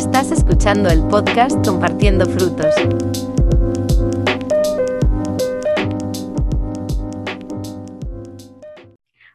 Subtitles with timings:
[0.00, 2.74] Estás escuchando el podcast Compartiendo Frutos.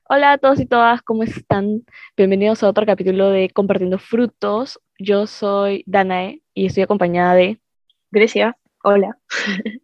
[0.10, 1.86] Hola a todos y todas, ¿cómo están?
[2.18, 4.82] Bienvenidos a otro capítulo de Compartiendo Frutos.
[4.98, 7.62] Yo soy Danae y estoy acompañada de
[8.10, 8.58] Grecia.
[8.84, 9.20] Hola.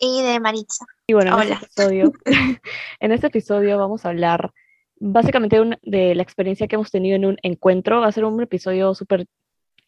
[0.00, 0.84] y de Maritza.
[1.06, 2.12] Y bueno, en este, episodio,
[2.98, 4.52] en este episodio vamos a hablar
[4.98, 8.00] básicamente de la experiencia que hemos tenido en un encuentro.
[8.00, 9.26] Va a ser un episodio súper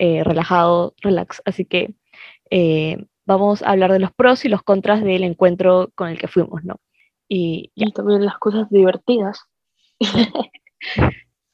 [0.05, 1.95] eh, relajado, relax, así que
[2.51, 6.27] eh, vamos a hablar de los pros y los contras del encuentro con el que
[6.27, 6.81] fuimos, ¿no?
[7.29, 9.43] Y, también las cosas divertidas.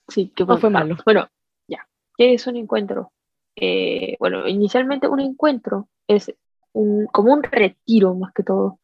[0.09, 0.97] sí, que no fue malo.
[1.05, 1.29] Bueno,
[1.67, 1.87] ya.
[2.17, 3.13] ¿Qué es un encuentro?
[3.55, 6.33] Eh, bueno, inicialmente un encuentro es
[6.73, 8.79] un, como un retiro más que todo,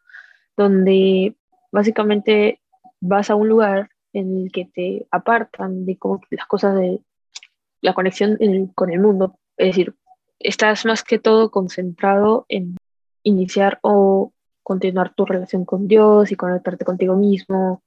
[0.58, 1.36] donde
[1.72, 2.60] básicamente
[3.00, 7.00] vas a un lugar en el que te apartan de como las cosas de
[7.80, 8.36] la conexión
[8.74, 9.38] con el mundo.
[9.56, 9.94] Es decir,
[10.38, 12.76] estás más que todo concentrado en
[13.22, 17.82] iniciar o continuar tu relación con Dios y conectarte contigo mismo,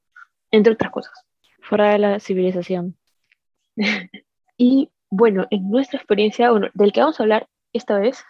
[0.51, 1.13] entre otras cosas.
[1.61, 2.95] Fuera de la civilización.
[4.57, 8.23] y bueno, en nuestra experiencia, bueno, del que vamos a hablar esta vez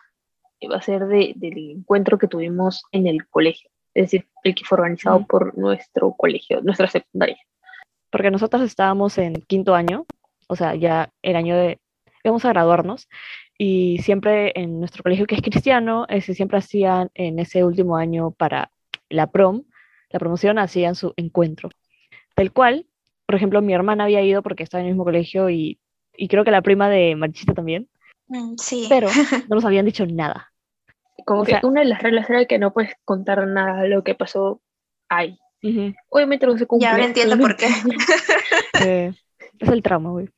[0.71, 4.65] va a ser de, del encuentro que tuvimos en el colegio, es decir, el que
[4.65, 7.37] fue organizado por nuestro colegio, nuestra secundaria
[8.09, 10.05] porque nosotros estábamos en quinto año,
[10.47, 11.79] o sea, ya el año de,
[12.27, 13.07] íbamos a graduarnos,
[13.57, 18.31] y siempre en nuestro colegio que es cristiano, ese, siempre hacían en ese último año
[18.31, 18.71] para
[19.09, 19.63] la prom,
[20.09, 21.69] la promoción, hacían su encuentro,
[22.35, 22.85] del cual,
[23.25, 25.79] por ejemplo, mi hermana había ido porque estaba en el mismo colegio y,
[26.15, 27.89] y creo que la prima de Marichita también,
[28.27, 28.85] mm, sí.
[28.89, 29.07] pero
[29.49, 30.51] no nos habían dicho nada.
[31.25, 34.13] Como que una de las reglas era que no puedes contar nada de lo que
[34.13, 34.61] pasó
[35.09, 35.37] ahí.
[36.09, 36.85] Obviamente no se cumple.
[36.85, 37.67] Ya ahora entiendo por qué.
[38.85, 39.13] Eh,
[39.59, 40.29] es el trauma, güey.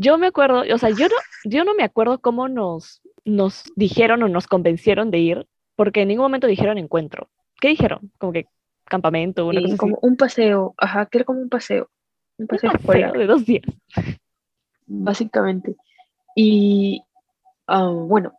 [0.00, 4.22] Yo me acuerdo, o sea, yo no, yo no me acuerdo cómo nos, nos dijeron
[4.22, 7.28] o nos convencieron de ir, porque en ningún momento dijeron encuentro.
[7.60, 8.12] ¿Qué dijeron?
[8.16, 8.46] Como que
[8.84, 11.90] campamento, una cosa como un paseo, ajá, que era como un paseo.
[12.38, 12.70] Un paseo,
[13.12, 13.64] de dos días.
[14.86, 15.74] Básicamente.
[16.36, 17.02] Y
[17.66, 18.38] ah, bueno,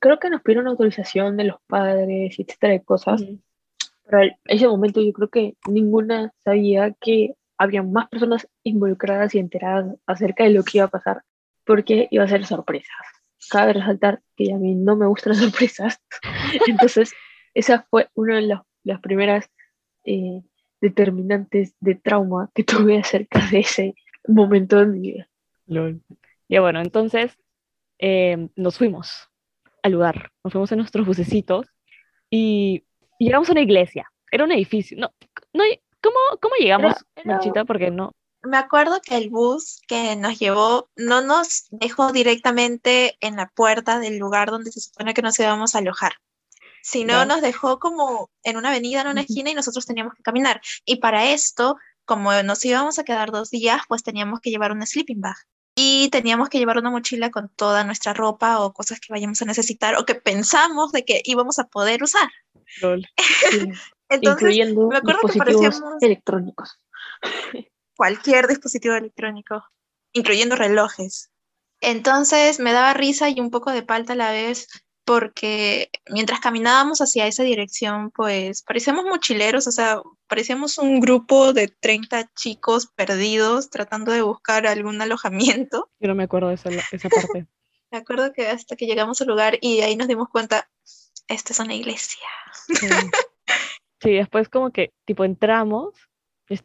[0.00, 3.24] creo que nos pidieron autorización de los padres, etcétera, de cosas.
[4.04, 9.38] Pero en ese momento yo creo que ninguna sabía que había más personas involucradas y
[9.38, 11.22] enteradas acerca de lo que iba a pasar,
[11.66, 12.96] porque iba a ser sorpresas.
[13.50, 16.00] Cabe resaltar que a mí no me gustan las sorpresas,
[16.66, 17.12] entonces
[17.52, 18.42] esa fue una de
[18.82, 19.50] las, primeras
[20.04, 20.40] eh,
[20.80, 23.94] determinantes de trauma que tuve acerca de ese
[24.26, 25.28] momento de mi vida.
[26.48, 27.36] Ya bueno, entonces
[27.98, 29.28] eh, nos fuimos
[29.82, 31.66] al lugar, nos fuimos en nuestros bucecitos
[32.30, 32.84] y
[33.18, 34.10] llegamos a una iglesia.
[34.32, 34.96] Era un edificio.
[34.98, 35.12] No,
[35.52, 35.64] no,
[36.02, 36.94] ¿cómo, cómo llegamos,
[37.24, 37.64] Manchita?
[37.64, 38.12] Porque no.
[38.42, 43.98] Me acuerdo que el bus que nos llevó no nos dejó directamente en la puerta
[43.98, 46.12] del lugar donde se supone que nos íbamos a alojar,
[46.82, 50.62] sino nos dejó como en una avenida, en una esquina y nosotros teníamos que caminar.
[50.86, 54.86] Y para esto, como nos íbamos a quedar dos días, pues teníamos que llevar una
[54.86, 55.36] sleeping bag
[55.74, 59.44] y teníamos que llevar una mochila con toda nuestra ropa o cosas que vayamos a
[59.44, 62.28] necesitar o que pensamos de que íbamos a poder usar.
[64.10, 66.78] Entonces, Incluyendo me acuerdo dispositivos que electrónicos.
[67.96, 69.64] Cualquier dispositivo electrónico,
[70.12, 71.30] incluyendo relojes.
[71.80, 74.68] Entonces me daba risa y un poco de palta a la vez
[75.04, 81.68] porque mientras caminábamos hacia esa dirección, pues parecíamos mochileros, o sea, parecíamos un grupo de
[81.68, 85.90] 30 chicos perdidos tratando de buscar algún alojamiento.
[85.98, 87.46] Yo no me acuerdo de esa, esa parte.
[87.90, 90.70] me acuerdo que hasta que llegamos al lugar y ahí nos dimos cuenta,
[91.28, 92.26] esta es una iglesia.
[92.78, 92.86] Sí.
[94.08, 95.94] Después como que tipo entramos,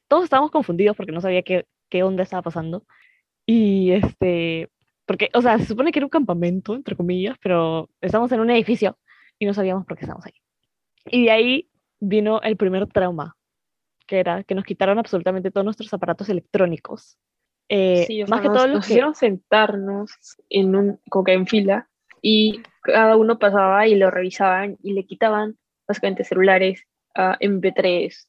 [0.08, 2.86] todos estábamos confundidos porque no sabía qué, qué onda estaba pasando.
[3.46, 4.70] Y este,
[5.06, 8.50] porque, o sea, se supone que era un campamento, entre comillas, pero estamos en un
[8.50, 8.98] edificio
[9.38, 10.34] y no sabíamos por qué estábamos ahí.
[11.06, 11.70] Y de ahí
[12.00, 13.36] vino el primer trauma,
[14.08, 17.18] que era que nos quitaron absolutamente todos nuestros aparatos electrónicos.
[17.70, 20.12] Eh, sí, más que todo nos hicieron sentarnos
[20.50, 21.90] en un, como que en fila
[22.22, 25.58] y cada uno pasaba y lo revisaban y le quitaban
[25.88, 26.84] básicamente celulares,
[27.18, 28.28] uh, MP3,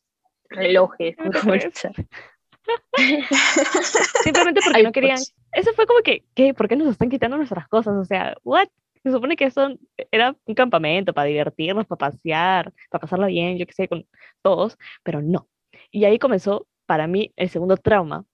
[0.50, 1.16] relojes,
[4.24, 5.18] Simplemente porque no querían.
[5.52, 6.52] Eso fue como que, ¿qué?
[6.52, 7.94] ¿Por qué nos están quitando nuestras cosas?
[7.94, 8.68] O sea, ¿what?
[9.02, 9.68] Se supone que eso
[10.10, 14.04] era un campamento para divertirnos, para pasear, para pasarlo bien, yo qué sé, con
[14.42, 15.48] todos, pero no.
[15.92, 18.24] Y ahí comenzó para mí el segundo trauma,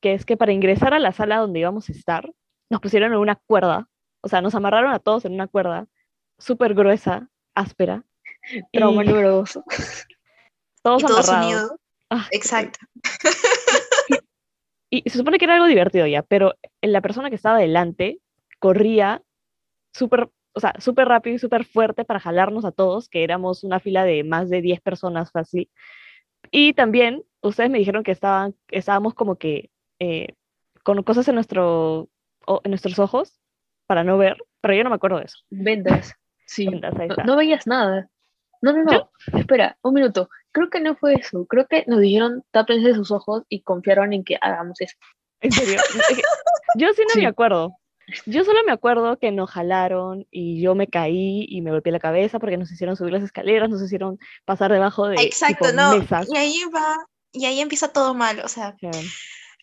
[0.00, 2.32] que es que para ingresar a la sala donde íbamos a estar,
[2.70, 3.88] nos pusieron en una cuerda
[4.22, 5.86] o sea, nos amarraron a todos en una cuerda
[6.38, 8.04] súper gruesa, áspera.
[8.72, 9.58] Trauma número dos.
[10.82, 11.72] Todos y todos unidos.
[12.10, 12.80] Ah, Exacto.
[14.90, 16.52] Y, se supone que era algo divertido ya, pero
[16.82, 18.20] la persona que estaba delante
[18.58, 19.22] corría
[19.94, 23.80] súper, o sea, súper rápido y súper fuerte para jalarnos a todos, que éramos una
[23.80, 25.70] fila de más de 10 personas fácil.
[26.50, 30.34] Y también ustedes me dijeron que estaban, estábamos como que eh,
[30.82, 32.10] con cosas en, nuestro,
[32.62, 33.40] en nuestros ojos
[33.86, 35.38] para no ver, pero yo no me acuerdo de eso.
[35.48, 36.14] Vendas,
[36.46, 36.66] sí.
[36.66, 38.08] no, veías nada.
[38.62, 39.10] No, no, no.
[39.38, 40.30] Espera, un minuto.
[40.52, 41.44] Creo que no fue eso.
[41.46, 44.96] Creo que nos dijeron tápense sus ojos y confiaron en que hagamos eso.
[45.40, 45.80] ¿En serio?
[46.76, 47.76] yo sí no me acuerdo.
[48.26, 52.00] Yo solo me acuerdo que nos jalaron y yo me caí y me golpeé la
[52.00, 55.94] cabeza porque nos hicieron subir las escaleras, nos hicieron pasar debajo de Exacto, no.
[56.28, 56.96] Y ahí va,
[57.32, 58.76] y ahí empieza todo mal, o sea,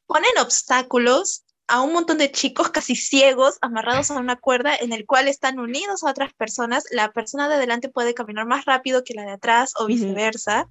[0.08, 5.06] ponen obstáculos a un montón de chicos casi ciegos amarrados a una cuerda en el
[5.06, 6.84] cual están unidos a otras personas.
[6.92, 10.68] La persona de adelante puede caminar más rápido que la de atrás o viceversa.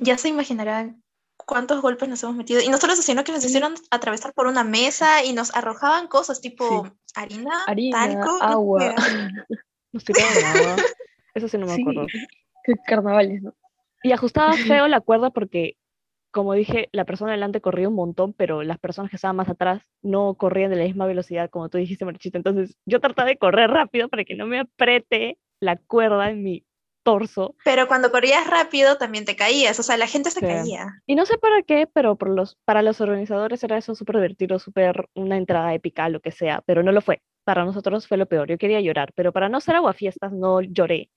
[0.00, 1.02] Ya se imaginarán
[1.36, 2.60] cuántos golpes nos hemos metido.
[2.60, 6.90] Y nosotros haciendo que nos hicieron atravesar por una mesa y nos arrojaban cosas tipo
[7.14, 8.94] harina, talco, agua.
[9.92, 10.76] Nos tiraban agua.
[11.34, 12.06] Eso sí no me acuerdo.
[12.86, 13.54] Carnavales, ¿no?
[14.02, 14.52] Y ajustaba
[14.82, 15.76] feo la cuerda porque,
[16.30, 19.82] como dije, la persona delante corría un montón, pero las personas que estaban más atrás
[20.02, 22.38] no corrían de la misma velocidad como tú dijiste, Marchita.
[22.38, 26.64] Entonces yo trataba de correr rápido para que no me apriete la cuerda en mi
[27.02, 27.54] torso.
[27.64, 30.86] Pero cuando corrías rápido también te caías, o sea, la gente se caía.
[31.06, 34.58] Y no sé para qué, pero por los, para los organizadores era eso súper divertido,
[34.58, 37.22] súper una entrada épica, lo que sea, pero no lo fue.
[37.44, 38.48] Para nosotros fue lo peor.
[38.48, 41.08] Yo quería llorar, pero para no ser aguafiestas no lloré.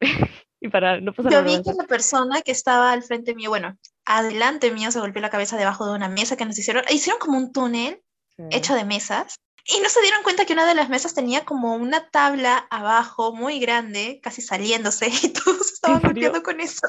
[0.60, 3.76] y para no pasar Yo vi que la persona que estaba al frente mío, bueno,
[4.16, 7.38] adelante mío se golpeó la cabeza debajo de una mesa que nos hicieron, hicieron como
[7.38, 8.02] un túnel
[8.50, 11.74] hecho de mesas y no se dieron cuenta que una de las mesas tenía como
[11.74, 16.86] una tabla abajo muy grande, casi saliéndose, y todos estaban golpeando con eso.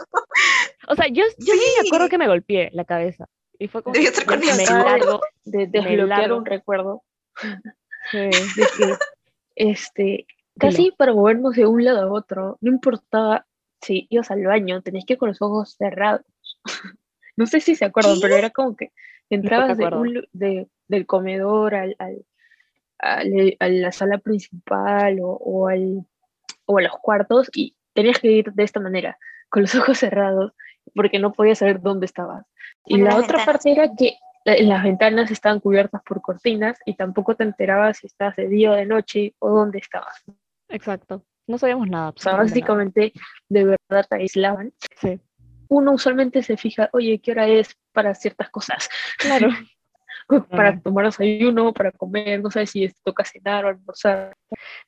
[0.88, 1.62] O sea, yo, yo sí.
[1.82, 3.28] me acuerdo que me golpeé la cabeza.
[3.60, 3.94] Y fue como.
[3.94, 7.04] Debió con me largo, de desbloquear un recuerdo.
[8.14, 8.32] De
[8.78, 8.96] que,
[9.56, 10.26] este,
[10.58, 13.46] casi para movernos de un lado a otro, no importaba
[13.82, 16.26] si ibas al baño, tenías que ir con los ojos cerrados.
[17.38, 18.92] No sé si se acuerdan, pero era como que
[19.30, 22.26] entrabas de un, de, del comedor al, al,
[23.00, 26.06] a, la sala principal o, al,
[26.66, 29.18] o a los cuartos y tenías que ir de esta manera,
[29.50, 30.54] con los ojos cerrados,
[30.96, 32.46] porque no podías saber dónde estabas.
[32.86, 37.44] Y la otra parte era que las ventanas estaban cubiertas por cortinas y tampoco te
[37.44, 40.24] enterabas si estabas de día o de noche o dónde estabas.
[40.70, 42.10] Exacto, no sabíamos nada.
[42.10, 43.14] O sea, básicamente
[43.50, 44.74] de verdad te aislaban.
[45.00, 45.20] Sí.
[45.72, 48.90] Uno usualmente se fija, oye, ¿qué hora es para ciertas cosas?
[49.18, 49.48] Claro.
[50.50, 54.36] para tomar desayuno, para comer, no sé si toca cenar o almorzar.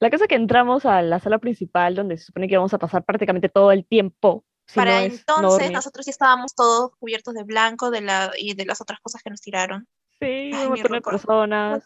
[0.02, 3.06] La cosa que entramos a la sala principal, donde se supone que vamos a pasar
[3.06, 4.44] prácticamente todo el tiempo.
[4.76, 9.00] para entonces, nosotros ya estábamos todos cubiertos de blanco de la, y de las otras
[9.00, 9.88] cosas que nos tiraron.
[10.20, 11.84] Sí, un montón de personas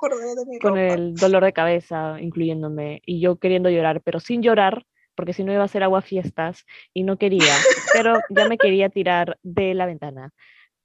[0.60, 4.86] con el dolor de cabeza, incluyéndome, y yo queriendo llorar, pero sin llorar,
[5.18, 7.54] porque si no iba a ser agua fiestas, y no quería,
[7.94, 10.32] pero ya me quería tirar de la ventana.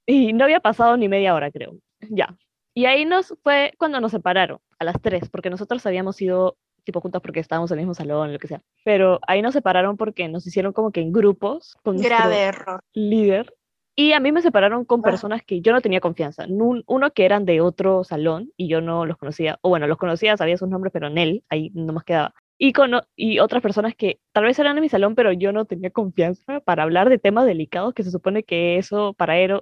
[0.05, 1.75] Y no había pasado ni media hora, creo.
[2.09, 2.35] Ya,
[2.75, 6.99] y ahí nos fue cuando nos separaron, a las tres, porque nosotros habíamos ido tipo
[6.99, 8.61] juntas porque estábamos en el mismo salón, lo que sea.
[8.83, 12.81] Pero ahí nos separaron porque nos hicieron como que en grupos con Grave error.
[12.93, 13.53] líder.
[13.95, 15.03] Y a mí me separaron con ah.
[15.03, 16.45] personas que yo no tenía confianza.
[16.49, 19.59] Uno que eran de otro salón y yo no los conocía.
[19.61, 22.33] O bueno, los conocía, sabía sus nombres, pero en él, ahí no más quedaba.
[22.57, 25.65] Y, con, y otras personas que tal vez eran de mi salón, pero yo no
[25.65, 29.61] tenía confianza para hablar de temas delicados que se supone que eso, para,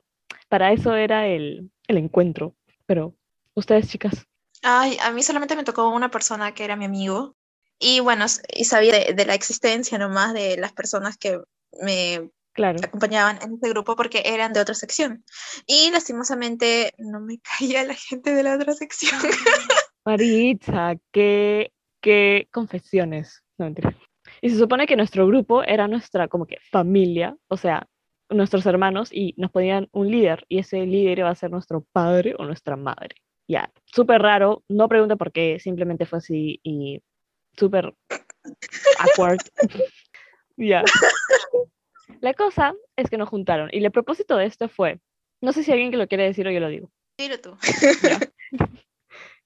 [0.50, 2.56] para eso era el, el encuentro
[2.92, 3.16] pero
[3.54, 4.28] ustedes, chicas.
[4.64, 7.38] Ay, a mí solamente me tocó una persona que era mi amigo.
[7.80, 11.40] Y bueno, y sabía de, la existencia nomás de las personas que
[11.82, 12.30] me
[12.84, 15.24] acompañaban en este grupo porque eran de otra sección.
[15.66, 19.22] Y lastimosamente no me caía la gente de la otra sección.
[20.04, 21.72] Maritza, qué,
[22.02, 23.44] qué confesiones.
[23.58, 23.96] No, mentira.
[24.42, 27.88] Y se supone que nuestro grupo era nuestra como que familia, o sea,
[28.30, 32.36] nuestros hermanos y nos ponían un líder y ese líder iba a ser nuestro padre
[32.38, 33.16] o nuestra madre.
[33.48, 37.02] Ya, súper raro, no pregunte por qué, simplemente fue así y
[37.58, 37.94] súper
[39.00, 39.40] awkward.
[40.58, 40.84] ya.
[42.22, 45.00] La cosa es que nos juntaron y el propósito de esto fue,
[45.42, 46.92] no sé si alguien que lo quiere decir o yo lo digo.
[47.18, 47.58] Dilo tú.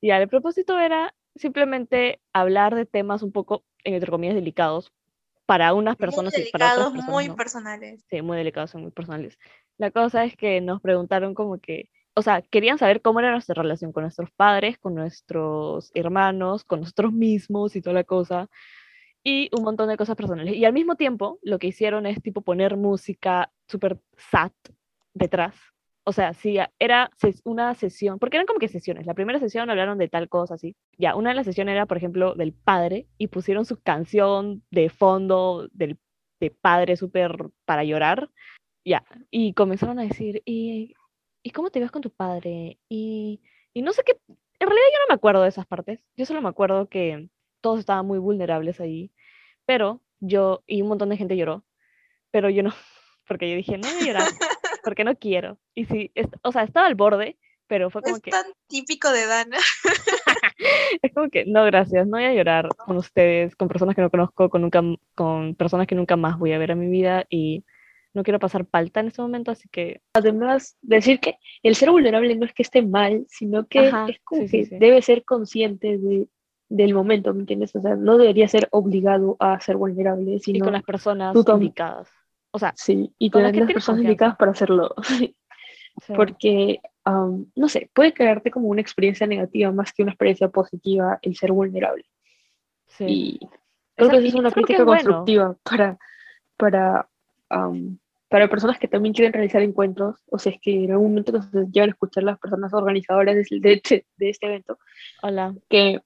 [0.02, 4.92] ya, el propósito era simplemente hablar de temas un poco, entre comillas, delicados,
[5.46, 7.10] para unas personas muy y para otras personas.
[7.10, 8.06] Muy personales.
[8.10, 9.38] Sí, muy delicados y muy personales.
[9.78, 13.62] La cosa es que nos preguntaron como que, o sea, querían saber cómo era nuestra
[13.62, 18.50] relación con nuestros padres, con nuestros hermanos, con nosotros mismos y toda la cosa.
[19.24, 20.56] Y un montón de cosas personales.
[20.56, 24.52] Y al mismo tiempo, lo que hicieron es tipo poner música súper sad
[25.14, 25.56] detrás
[26.08, 27.10] o sea, sí, era
[27.44, 29.08] una sesión, porque eran como que sesiones.
[29.08, 30.76] La primera sesión hablaron de tal cosa, así.
[30.98, 34.90] Ya, una de las sesiones era, por ejemplo, del padre y pusieron su canción de
[34.90, 35.98] fondo del
[36.40, 38.30] de padre súper para llorar.
[38.86, 40.94] Ya, y comenzaron a decir, ¿y,
[41.42, 42.78] ¿y cómo te ves con tu padre?
[42.88, 43.42] Y,
[43.74, 46.00] y no sé qué, en realidad yo no me acuerdo de esas partes.
[46.16, 47.30] Yo solo me acuerdo que
[47.62, 49.12] todos estaban muy vulnerables ahí,
[49.66, 51.66] pero yo, y un montón de gente lloró,
[52.30, 52.74] pero yo no,
[53.28, 54.28] porque yo dije, no voy a llorar,
[54.86, 55.58] porque no quiero.
[55.74, 56.12] Y sí,
[56.44, 57.38] o sea, estaba al borde,
[57.68, 58.32] pero fue como es que...
[58.32, 59.58] tan típico de Dana.
[61.02, 64.10] es como que, no, gracias, no voy a llorar con ustedes, con personas que no
[64.10, 64.82] conozco, con, nunca,
[65.16, 67.66] con personas que nunca más voy a ver en mi vida y
[68.14, 70.02] no quiero pasar palta en este momento, así que...
[70.14, 74.48] Además, decir que el ser vulnerable no es que esté mal, sino que es como
[74.48, 76.28] que debe ser consciente de,
[76.70, 77.76] del momento, ¿me entiendes?
[77.76, 80.58] O sea, no debería ser obligado a ser vulnerable, sino...
[80.58, 82.10] Y con las personas indicadas.
[82.56, 84.96] O sea, sí, y tener las personas indicadas para hacerlo.
[86.16, 91.36] Porque, no sé, puede crearte como una experiencia negativa más que una experiencia positiva el
[91.36, 92.06] ser vulnerable.
[92.88, 93.06] Sí.
[93.06, 93.40] Y
[93.96, 95.98] creo que es una crítica constructiva para,
[96.56, 97.10] para,
[98.30, 101.52] para personas que también quieren realizar encuentros, o sea, es que en algún momento nos
[101.52, 104.80] llegan a escuchar las personas organizadoras de, de, de este evento.
[105.22, 105.54] Hola.
[105.68, 106.00] Que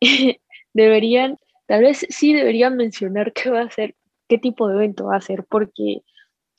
[0.72, 3.96] deberían, tal vez sí deberían mencionar qué va a ser,
[4.28, 6.02] qué tipo de evento va a ser, porque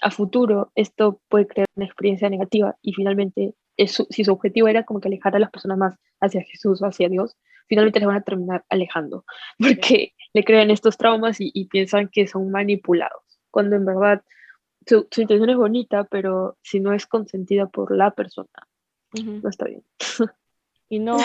[0.01, 4.99] a futuro esto puede crear una experiencia negativa y finalmente si su objetivo era como
[4.99, 8.23] que alejar a las personas más hacia Jesús o hacia Dios, finalmente les van a
[8.23, 9.25] terminar alejando
[9.59, 14.23] porque le crean estos traumas y, piensan que son manipulados, cuando en verdad
[14.85, 18.49] su, intención es bonita, pero si no es consentida por la persona,
[19.13, 19.83] no está bien.
[20.91, 21.17] Y no,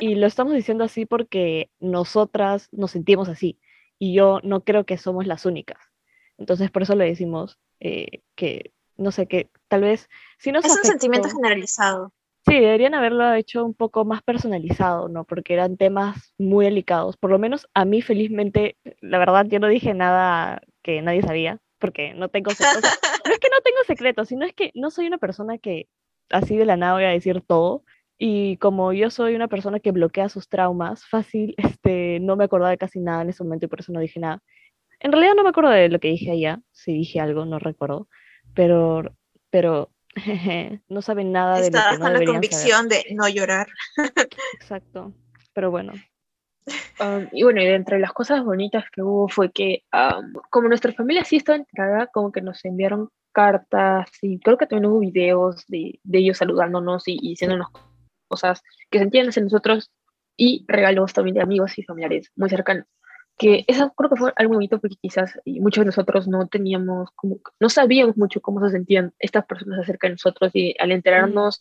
[0.00, 3.58] y lo estamos diciendo así porque nosotras nos sentimos así.
[4.02, 5.78] Y yo no creo que somos las únicas.
[6.36, 10.08] Entonces, por eso le decimos eh, que, no sé, que tal vez...
[10.38, 12.12] Si no es un sentimiento generalizado.
[12.44, 15.22] Sí, deberían haberlo hecho un poco más personalizado, ¿no?
[15.22, 17.16] Porque eran temas muy delicados.
[17.16, 21.60] Por lo menos a mí, felizmente, la verdad, yo no dije nada que nadie sabía,
[21.78, 22.82] porque no tengo secretos.
[23.24, 25.86] no es que no tengo secretos, sino es que no soy una persona que
[26.28, 27.84] así de la nada voy a decir todo.
[28.24, 32.70] Y como yo soy una persona que bloquea sus traumas fácil, este, no me acordaba
[32.70, 34.40] de casi nada en ese momento y por eso no dije nada.
[35.00, 38.06] En realidad no me acuerdo de lo que dije allá, si dije algo, no recuerdo,
[38.54, 39.12] pero,
[39.50, 39.90] pero
[40.88, 43.66] no saben nada de lo que no con la convicción de no llorar.
[44.54, 45.12] Exacto,
[45.52, 45.92] pero bueno.
[47.00, 50.92] Um, y bueno, y entre las cosas bonitas que hubo fue que, um, como nuestra
[50.92, 55.64] familia sí estaba entrada, como que nos enviaron cartas y creo que también hubo videos
[55.66, 57.70] de, de ellos saludándonos y, y diciéndonos
[58.32, 59.90] cosas que sentían hacia nosotros
[60.36, 62.86] y regalos también de amigos y familiares muy cercanos.
[63.38, 67.36] Que eso creo que fue algo bonito porque quizás muchos de nosotros no teníamos, como,
[67.60, 71.60] no sabíamos mucho cómo se sentían estas personas acerca de nosotros y al enterarnos,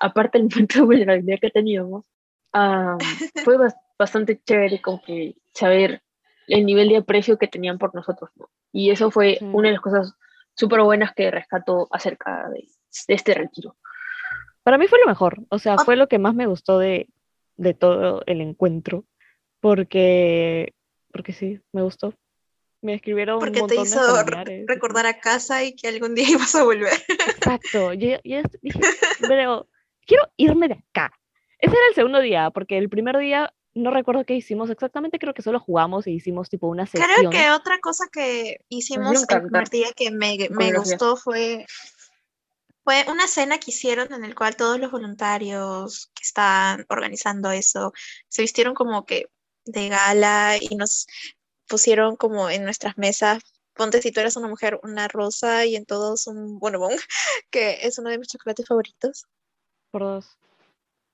[0.00, 2.04] aparte del momento de vulnerabilidad que teníamos,
[3.44, 3.56] fue
[3.98, 6.02] bastante chévere como que saber
[6.46, 8.30] el nivel de aprecio que tenían por nosotros.
[8.72, 10.14] Y eso fue una de las cosas
[10.54, 12.64] súper buenas que rescató acerca de,
[13.06, 13.76] de este retiro.
[14.68, 17.08] Para mí fue lo mejor, o sea, fue lo que más me gustó de,
[17.56, 19.06] de todo el encuentro,
[19.60, 20.74] porque,
[21.10, 22.12] porque sí, me gustó.
[22.82, 24.24] Me escribieron porque un montón te hizo
[24.66, 26.92] recordar a casa y que algún día ibas a volver.
[27.08, 28.80] Exacto, yo, yo dije,
[29.20, 29.66] pero
[30.04, 31.14] quiero irme de acá.
[31.58, 35.32] Ese era el segundo día, porque el primer día no recuerdo qué hicimos exactamente, creo
[35.32, 37.08] que solo jugamos y hicimos tipo una sesión.
[37.16, 41.64] Creo que otra cosa que hicimos el primer día que me, me gustó fue
[42.88, 47.92] fue una cena que hicieron en el cual todos los voluntarios que estaban organizando eso
[48.28, 49.28] se vistieron como que
[49.66, 51.06] de gala y nos
[51.68, 53.42] pusieron como en nuestras mesas,
[53.74, 56.92] ponte si tú eres una mujer, una rosa y en todos un bonobón,
[57.50, 59.26] que es uno de mis chocolates favoritos.
[59.90, 60.38] Por dos.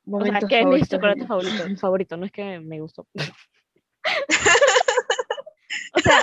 [0.09, 3.05] o sea, que es mi chocolate favorito, favorito, no es que me gustó.
[5.95, 6.23] o sea,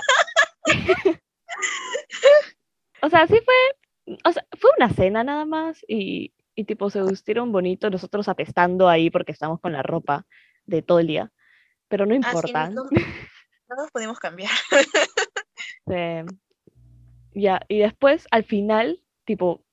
[3.01, 3.80] o sea, sí fue
[4.24, 8.89] o sea, fue una cena nada más y, y tipo se vistieron bonito, nosotros apestando
[8.89, 10.25] ahí porque estamos con la ropa
[10.65, 11.32] de todo el día,
[11.88, 12.70] pero no importa.
[12.70, 12.84] no,
[13.70, 14.51] nos pudimos cambiar.
[17.34, 19.63] ya, y después al final, tipo,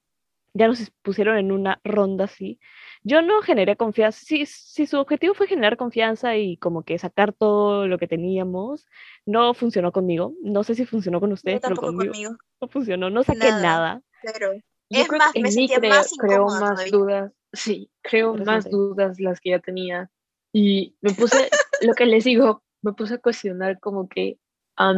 [0.54, 2.58] ya nos pusieron en una ronda así.
[3.02, 7.32] Yo no generé confianza, si, si su objetivo fue generar confianza y como que sacar
[7.32, 8.86] todo lo que teníamos,
[9.24, 10.34] no funcionó conmigo.
[10.42, 14.02] No sé si funcionó con ustedes, pero conmigo, no funcionó, no saqué nada.
[14.22, 14.52] Pero
[14.90, 19.50] es más, me sentía creo, más creo más dudas, sí, creo más dudas las que
[19.50, 20.10] ya tenía.
[20.52, 21.50] Y me puse,
[21.82, 24.38] lo que les digo, me puse a cuestionar como que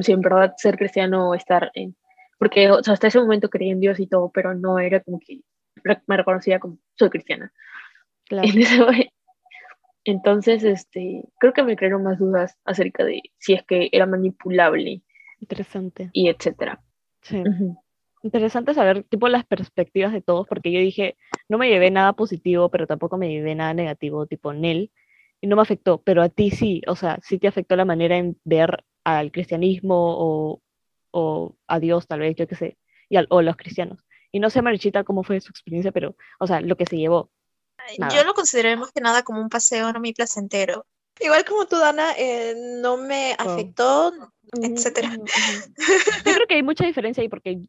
[0.02, 1.96] si en verdad ser cristiano o estar en...
[2.38, 5.40] Porque hasta ese momento creía en Dios y todo, pero no era como que
[6.06, 7.52] me reconocía como soy cristiana.
[8.30, 8.46] Claro.
[10.04, 15.02] Entonces, este, creo que me crearon más dudas acerca de si es que era manipulable
[15.40, 16.10] Interesante.
[16.12, 16.80] y etcétera.
[17.22, 17.40] Sí.
[17.40, 17.82] Ujú.
[18.22, 21.16] Interesante saber, tipo, las perspectivas de todos, porque yo dije,
[21.48, 24.92] no me llevé nada positivo, pero tampoco me llevé nada negativo, tipo, Nel,
[25.40, 28.16] y no me afectó, pero a ti sí, o sea, sí te afectó la manera
[28.18, 30.62] en ver al cristianismo o,
[31.12, 34.04] o a Dios, tal vez, yo qué sé, y al- o los cristianos.
[34.32, 37.30] Y no sé, Marichita, cómo fue su experiencia, pero, o sea, lo que se llevó.
[37.98, 38.14] Nada.
[38.14, 40.86] Yo lo consideré más que nada como un paseo no muy placentero.
[41.18, 43.42] Igual como tú, Dana, eh, no me Oh.
[43.42, 44.12] afectó,
[44.52, 45.10] Ujú, etcétera.
[45.16, 47.60] Yo creo que hay mucha diferencia ahí porque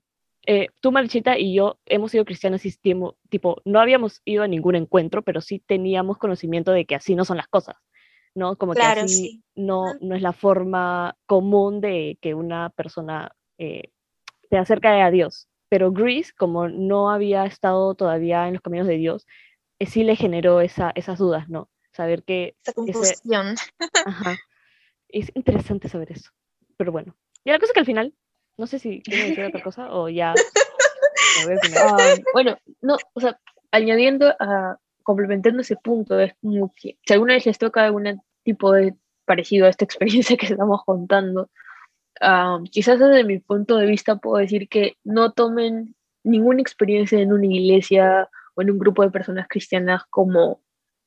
[0.48, 2.72] eh, tú, Marichita, y yo hemos sido cristianos y
[3.30, 7.26] tipo, no habíamos ido a ningún encuentro, pero sí teníamos conocimiento de que así no
[7.26, 7.76] son las cosas,
[8.34, 8.58] ¿no?
[8.58, 9.44] Como que Claro, así sí.
[9.56, 9.98] no, Ujú.
[10.02, 13.92] no es la forma común de que una persona eh,
[14.50, 15.48] se acerca a Dios.
[15.70, 19.26] Pero Grease, como no había estado todavía en los caminos de Dios,
[19.80, 21.70] eh, sí le generó esa, esas dudas, ¿no?
[21.94, 23.56] Saber que Esa ese, confusión.
[24.06, 24.38] Ajá.
[25.08, 26.32] Es interesante saber eso.
[26.78, 27.16] Pero bueno.
[27.44, 28.14] Y la cosa es que al final,
[28.58, 30.34] no sé si quieren decir otra cosa o ya.
[32.34, 33.40] bueno, no, o sea,
[33.72, 38.72] añadiendo a, complementando ese punto, es como que si alguna vez les toca algún tipo
[38.72, 41.50] de parecido a esta experiencia que estamos contando,
[42.22, 47.34] ah, quizás desde mi punto de vista puedo decir que no tomen ninguna experiencia en
[47.34, 50.62] una iglesia o en un grupo de personas cristianas como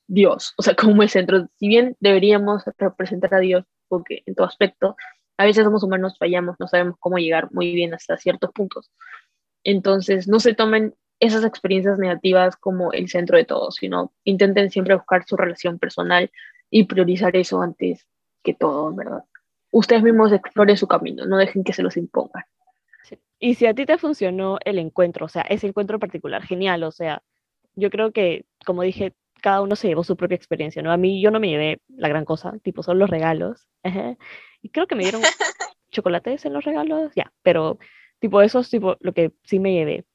[0.07, 1.49] Dios, o sea, como el centro.
[1.59, 4.97] Si bien deberíamos representar a Dios, porque en todo aspecto,
[5.37, 8.91] a veces somos humanos, fallamos, no sabemos cómo llegar muy bien hasta ciertos puntos.
[9.65, 14.95] Entonces, no se tomen esas experiencias negativas como el centro de todo, sino intenten siempre
[14.95, 16.31] buscar su relación personal
[16.71, 18.07] y priorizar eso antes
[18.43, 19.25] que todo, ¿verdad?
[19.71, 22.45] Ustedes mismos exploren su camino, no dejen que se los impongan.
[23.39, 26.83] Y si a ti te funcionó el encuentro, o sea, ese encuentro en particular, genial,
[26.85, 27.23] o sea,
[27.75, 29.13] yo creo que, como dije,
[29.43, 30.91] cada uno se llevó su propia experiencia, ¿no?
[30.91, 33.67] A mí yo no me llevé la gran cosa, tipo, son los regalos.
[34.65, 35.21] Y creo que me dieron
[35.91, 37.79] chocolates en los regalos, ya, pero
[38.19, 40.07] tipo, eso es tipo lo que sí me llevé.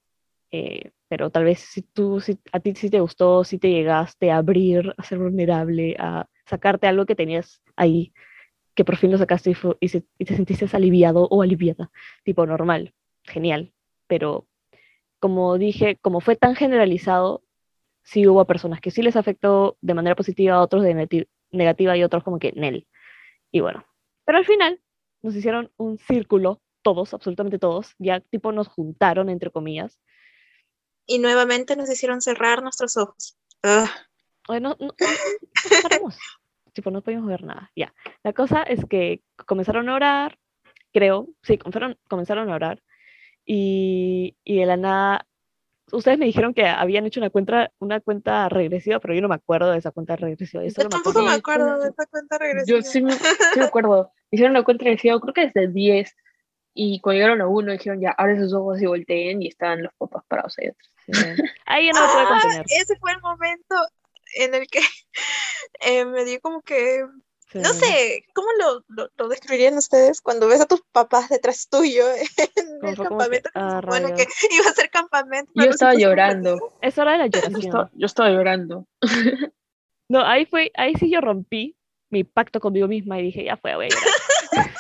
[0.52, 4.32] Eh, pero tal vez si tú, si a ti sí te gustó, si te llegaste
[4.32, 8.12] a abrir, a ser vulnerable, a sacarte algo que tenías ahí,
[8.74, 11.92] que por fin lo sacaste y, fu- y, se- y te sentiste aliviado o aliviada,
[12.24, 13.72] tipo normal, genial.
[14.08, 14.48] Pero
[15.20, 17.44] como dije, como fue tan generalizado,
[18.02, 21.96] sí hubo personas que sí les afectó de manera positiva, a otros de negati- negativa
[21.96, 22.88] y otros como que Nel.
[23.52, 23.86] Y bueno,
[24.30, 24.80] pero al final
[25.24, 30.00] nos hicieron un círculo, todos, absolutamente todos, ya tipo nos juntaron, entre comillas.
[31.08, 33.40] Y nuevamente nos hicieron cerrar nuestros ojos.
[33.64, 33.90] Ugh.
[34.50, 34.96] Oye, no, no, no- no
[36.74, 37.72] tipo, no podíamos ver nada.
[37.76, 37.92] Ya.
[38.24, 40.38] La cosa es que comenzaron a orar,
[40.94, 42.84] creo, sí, comenzaron, comenzaron a orar.
[43.46, 45.28] Y, y de la nada,
[45.92, 49.34] ustedes me dijeron que habían hecho una cuenta, una cuenta regresiva, pero yo no me
[49.36, 50.62] acuerdo de esa cuenta regresiva.
[50.64, 52.78] Yo, Yo me tampoco acuerdo- me acuerdo de esa cuenta regresiva.
[52.80, 56.16] Yo sí me, sí me acuerdo, hicieron una cuenta regresiva, creo que desde 10,
[56.74, 59.94] y cuando llegaron a uno dijeron ya, abren sus ojos y volteen, y estaban los
[59.98, 61.40] papás parados ahí atrás.
[61.66, 62.66] Ahí yo no pude Ah, contener.
[62.70, 63.76] ese fue el momento
[64.36, 64.80] en el que
[65.82, 67.04] eh, me dio como que,
[67.56, 67.80] no Sí.
[67.80, 72.06] sé, ¿cómo lo, lo, lo describirían ustedes cuando ves a tus papás detrás tuyo
[72.56, 74.12] en el campamento que ah, rayos.
[74.12, 75.52] que iba a ser campamento?
[75.56, 76.74] Yo estaba llorando.
[76.82, 77.62] Es hora de la Yo lloración.
[77.64, 78.86] estaba, yo estaba llorando.
[80.10, 81.76] No, ahí fue, ahí sí yo rompí
[82.10, 83.90] mi pacto conmigo misma y dije, ya fue, paseo.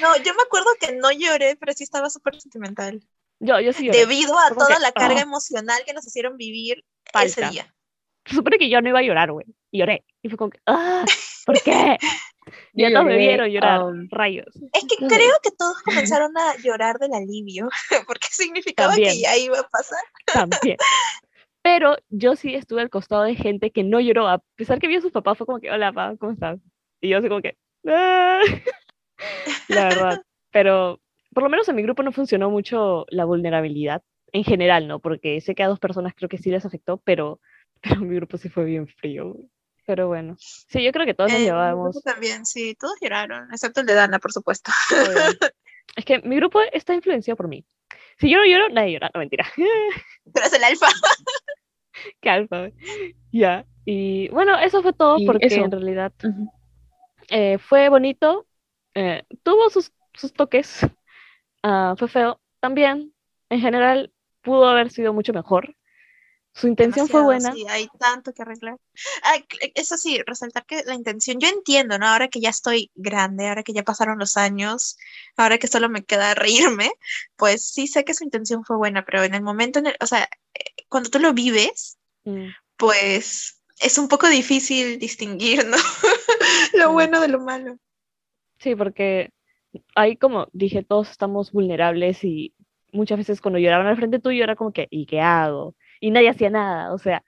[0.00, 3.00] No, yo me acuerdo que no lloré, pero sí estaba súper sentimental.
[3.38, 3.98] Yo, yo sí lloré.
[3.98, 5.22] Debido a toda que, la carga ah.
[5.22, 6.84] emocional que nos hicieron vivir
[7.22, 7.50] ese Falta.
[7.50, 7.74] día.
[8.24, 9.46] Se supone que yo no iba a llorar, güey.
[9.70, 10.04] Y lloré.
[10.22, 11.04] Y fue como que, ¡ah!
[11.46, 11.98] ¿Por qué?
[12.74, 13.82] Ya todos me vieron llorar.
[13.84, 14.54] um, Rayos.
[14.74, 17.70] Es que creo que todos comenzaron a llorar del alivio,
[18.06, 19.14] porque significaba También.
[19.14, 20.04] que ya iba a pasar.
[20.26, 20.76] También.
[21.64, 24.28] Pero yo sí estuve al costado de gente que no lloró.
[24.28, 26.60] A pesar que vi a sus papás, fue como que, hola, papá, ¿cómo estás?
[27.00, 27.56] Y yo así como que,
[27.88, 28.38] "Ah".
[29.68, 30.22] La verdad.
[30.52, 31.00] Pero
[31.32, 34.02] por lo menos en mi grupo no funcionó mucho la vulnerabilidad.
[34.30, 34.98] En general, ¿no?
[34.98, 37.40] Porque sé que a dos personas creo que sí les afectó, pero,
[37.82, 39.34] pero mi grupo sí fue bien frío.
[39.86, 40.36] Pero bueno.
[40.38, 42.02] Sí, yo creo que todos nos Eh, llevábamos.
[42.02, 44.70] también, sí, todos lloraron, excepto el de Dana, por supuesto.
[44.90, 45.14] obvio.
[45.96, 47.64] Es que mi grupo está influenciado por mí.
[48.18, 49.10] Si yo no lloro, nadie llora.
[49.14, 49.46] No, mentira.
[50.32, 50.88] Pero es el alfa.
[52.20, 52.70] Qué alfa.
[53.32, 53.64] Ya.
[53.84, 55.64] Y bueno, eso fue todo Y porque eso.
[55.64, 56.12] en realidad
[57.28, 58.46] eh, fue bonito.
[58.94, 60.86] eh, tuvo sus, sus toques.
[61.62, 63.12] ah, fue feo también.
[63.50, 65.74] En general, pudo haber sido mucho mejor.
[66.54, 67.52] Su intención fue buena.
[67.52, 68.78] Sí, hay tanto que arreglar.
[69.74, 72.06] eso sí, resaltar que la intención, yo entiendo, ¿no?
[72.06, 74.96] Ahora que ya estoy grande, ahora que ya pasaron los años,
[75.36, 76.92] ahora que solo me queda reírme,
[77.36, 80.06] pues sí sé que su intención fue buena, pero en el momento, en el, o
[80.06, 82.46] sea, eh, cuando tú lo vives, mm.
[82.76, 85.76] pues es un poco difícil distinguir, ¿no?
[86.74, 87.78] lo bueno de lo malo.
[88.58, 89.30] Sí, porque
[89.96, 92.54] ahí como dije, todos estamos vulnerables y
[92.92, 95.74] muchas veces cuando lloraban al frente tuyo era como que, ¿y qué hago?
[96.04, 97.24] Y nadie hacía nada, o sea,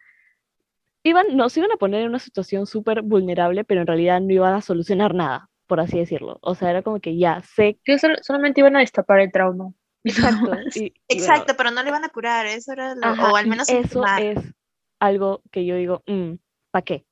[1.03, 4.53] iban, nos iban a poner en una situación súper vulnerable, pero en realidad no iban
[4.53, 6.39] a solucionar nada, por así decirlo.
[6.43, 7.81] O sea, era como que ya sé.
[7.85, 9.73] que solamente iban a destapar el trauma.
[10.05, 10.53] Exacto.
[11.09, 14.39] Exacto, pero no le van a curar, eso era lo, o al menos eso es
[15.01, 16.35] algo que yo digo, mm,
[16.71, 17.07] ¿para qué?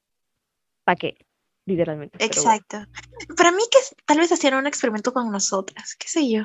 [0.85, 1.17] ¿Para qué?
[1.65, 2.23] Literalmente.
[2.23, 2.85] Exacto.
[3.39, 6.43] Para mí que tal vez hacían un experimento con nosotras, qué sé yo.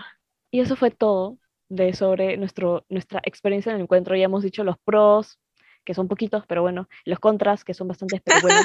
[0.49, 1.37] Y eso fue todo
[1.69, 4.15] de sobre nuestro, nuestra experiencia en el encuentro.
[4.15, 5.39] Ya hemos dicho los pros,
[5.85, 8.59] que son poquitos, pero bueno, los contras, que son bastantes, pero bueno.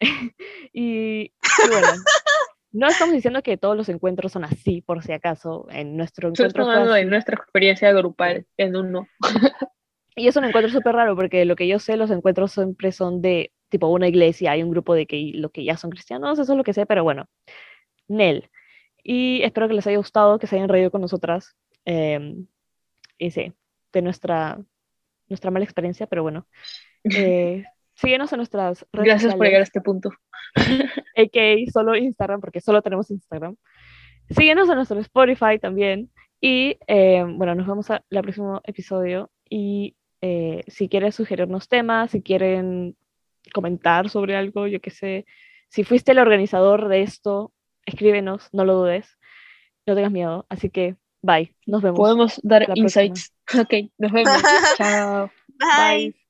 [0.72, 1.32] y,
[1.70, 1.88] bueno,
[2.72, 5.66] no estamos diciendo que todos los encuentros son así, por si acaso.
[5.70, 6.46] En nuestro encuentro.
[6.46, 9.06] Estamos hablando de nuestra experiencia grupal en uno.
[10.16, 13.22] y es un encuentro súper raro, porque lo que yo sé, los encuentros siempre son
[13.22, 16.52] de tipo una iglesia, hay un grupo de que lo que ya son cristianos, eso
[16.52, 17.26] es lo que sé, pero bueno.
[18.08, 18.50] Nel.
[19.02, 21.56] Y espero que les haya gustado, que se hayan reído con nosotras.
[21.86, 22.46] Em,
[23.16, 23.52] y sí,
[23.92, 24.58] de nuestra,
[25.28, 26.46] nuestra mala experiencia, pero bueno.
[27.04, 30.10] Eh, síguenos en nuestras redes Gracias por llegar a este punto.
[31.16, 33.56] AK, solo Instagram, porque solo tenemos Instagram.
[34.28, 36.10] Síguenos en nuestro Spotify también.
[36.40, 39.30] Y em, bueno, nos vemos al próximo episodio.
[39.48, 42.96] Y eh, si quieres sugerirnos temas, si quieren
[43.54, 45.24] comentar sobre algo, yo qué sé,
[45.68, 47.52] si fuiste el organizador de esto,
[47.84, 49.18] escríbenos, no lo dudes,
[49.86, 50.46] no tengas miedo.
[50.48, 50.96] Así que
[51.26, 51.52] Bye.
[51.66, 51.98] Nos vemos.
[51.98, 53.32] Podemos dar insights.
[53.60, 54.42] Ok, nos vemos.
[54.76, 55.30] Chao.
[55.58, 56.25] Bye.